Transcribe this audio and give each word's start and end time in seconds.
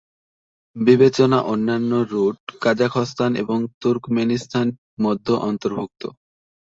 বিবেচনা 0.75 1.39
অন্যান্য 1.45 1.91
route 2.11 2.39
Kazakhstan 2.61 3.31
এবং 3.43 3.59
তুর্কমেনিস্তান 3.81 4.67
মধ্যে 5.01 5.33
অন্তর্ভুক্ত। 5.41 6.01